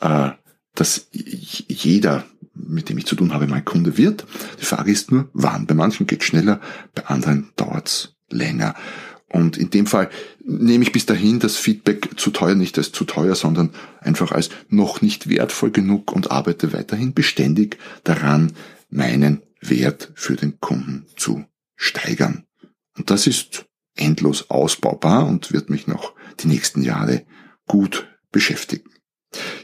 äh, 0.00 0.30
dass 0.78 1.08
jeder, 1.12 2.24
mit 2.54 2.88
dem 2.88 2.98
ich 2.98 3.06
zu 3.06 3.16
tun 3.16 3.34
habe, 3.34 3.48
mein 3.48 3.64
Kunde 3.64 3.98
wird. 3.98 4.26
Die 4.60 4.64
Frage 4.64 4.92
ist 4.92 5.10
nur, 5.10 5.28
wann. 5.32 5.66
Bei 5.66 5.74
manchen 5.74 6.06
geht 6.06 6.22
schneller, 6.22 6.60
bei 6.94 7.04
anderen 7.06 7.50
dauert's 7.56 8.14
länger. 8.30 8.76
Und 9.28 9.58
in 9.58 9.70
dem 9.70 9.86
Fall 9.86 10.08
nehme 10.44 10.84
ich 10.84 10.92
bis 10.92 11.04
dahin 11.04 11.40
das 11.40 11.56
Feedback 11.56 12.10
zu 12.16 12.30
teuer 12.30 12.54
nicht 12.54 12.78
als 12.78 12.92
zu 12.92 13.04
teuer, 13.04 13.34
sondern 13.34 13.70
einfach 14.00 14.30
als 14.30 14.50
noch 14.68 15.02
nicht 15.02 15.28
wertvoll 15.28 15.72
genug 15.72 16.12
und 16.12 16.30
arbeite 16.30 16.72
weiterhin 16.72 17.12
beständig 17.12 17.76
daran, 18.04 18.52
meinen 18.88 19.42
Wert 19.60 20.12
für 20.14 20.36
den 20.36 20.60
Kunden 20.60 21.06
zu 21.16 21.44
steigern. 21.74 22.44
Und 22.96 23.10
das 23.10 23.26
ist 23.26 23.66
endlos 23.96 24.48
ausbaubar 24.48 25.26
und 25.26 25.52
wird 25.52 25.70
mich 25.70 25.88
noch 25.88 26.14
die 26.38 26.46
nächsten 26.46 26.82
Jahre 26.82 27.24
gut 27.66 28.06
beschäftigen. 28.30 28.90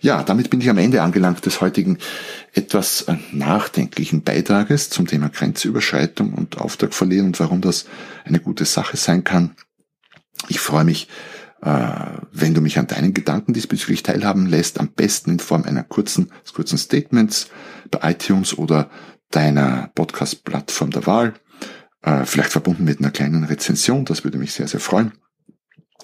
Ja, 0.01 0.23
damit 0.23 0.51
bin 0.51 0.61
ich 0.61 0.69
am 0.69 0.79
Ende 0.79 1.03
angelangt 1.03 1.47
des 1.47 1.61
heutigen 1.61 1.99
etwas 2.53 3.03
äh, 3.03 3.17
nachdenklichen 3.33 4.23
Beitrages 4.23 4.91
zum 4.91 5.07
Thema 5.07 5.31
Grenzüberschreitung 5.31 6.35
und 6.35 6.59
Auftrag 6.59 6.93
verlieren 6.93 7.27
und 7.29 7.41
warum 7.41 7.61
das 7.61 7.87
eine 8.25 8.41
gute 8.41 8.67
Sache 8.67 8.97
sein 8.97 9.25
kann. 9.25 9.57
Ich 10.49 10.61
freue 10.61 10.85
mich, 10.85 11.09
äh, 11.63 12.19
wenn 12.33 12.53
du 12.53 12.61
mich 12.61 12.79
an 12.79 12.87
deinen 12.87 13.15
Gedanken 13.15 13.55
diesbezüglich 13.55 14.03
teilhaben 14.03 14.47
lässt, 14.47 14.79
am 14.79 14.89
besten 14.89 15.31
in 15.31 15.39
Form 15.39 15.65
einer 15.65 15.83
kurzen, 15.83 16.31
kurzen 16.53 16.77
Statements 16.77 17.49
bei 17.91 18.11
iTunes 18.11 18.59
oder 18.59 18.91
deiner 19.31 19.91
Podcast-Plattform 19.95 20.91
der 20.91 21.07
Wahl, 21.07 21.35
äh, 22.03 22.27
vielleicht 22.27 22.53
verbunden 22.53 22.85
mit 22.85 23.01
einer 23.01 23.11
kleinen 23.11 23.45
Rezension, 23.45 24.05
das 24.05 24.25
würde 24.25 24.37
mich 24.37 24.53
sehr, 24.53 24.69
sehr 24.69 24.81
freuen. 24.81 25.13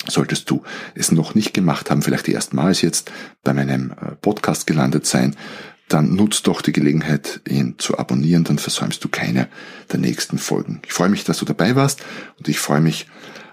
Solltest 0.08 0.48
du 0.50 0.62
es 0.94 1.12
noch 1.12 1.34
nicht 1.34 1.52
gemacht 1.52 1.90
haben, 1.90 2.02
vielleicht 2.02 2.28
erstmals 2.28 2.80
jetzt 2.80 3.12
bei 3.44 3.52
meinem 3.52 3.92
äh, 3.92 4.16
Podcast 4.16 4.66
gelandet 4.66 5.06
sein, 5.06 5.36
dann 5.88 6.14
nutzt 6.14 6.46
doch 6.46 6.62
die 6.62 6.72
Gelegenheit, 6.72 7.40
ihn 7.48 7.74
zu 7.78 7.98
abonnieren, 7.98 8.44
dann 8.44 8.58
versäumst 8.58 9.02
du 9.04 9.08
keine 9.08 9.48
der 9.92 9.98
nächsten 9.98 10.38
Folgen. 10.38 10.80
Ich 10.86 10.92
freue 10.92 11.08
mich, 11.08 11.24
dass 11.24 11.38
du 11.38 11.44
dabei 11.44 11.74
warst 11.74 12.00
und 12.38 12.48
ich 12.48 12.58
freue 12.58 12.80
mich, 12.80 13.06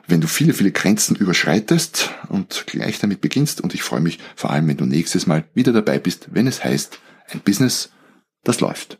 wenn 0.07 0.21
du 0.21 0.27
viele, 0.27 0.53
viele 0.53 0.71
Grenzen 0.71 1.15
überschreitest 1.15 2.11
und 2.29 2.65
gleich 2.67 2.99
damit 2.99 3.21
beginnst 3.21 3.59
und 3.59 3.73
ich 3.73 3.83
freue 3.83 3.99
mich 3.99 4.19
vor 4.35 4.51
allem, 4.51 4.67
wenn 4.67 4.77
du 4.77 4.85
nächstes 4.85 5.27
Mal 5.27 5.45
wieder 5.53 5.73
dabei 5.73 5.99
bist, 5.99 6.29
wenn 6.31 6.47
es 6.47 6.63
heißt, 6.63 6.99
ein 7.29 7.41
Business, 7.41 7.89
das 8.43 8.61
läuft. 8.61 8.99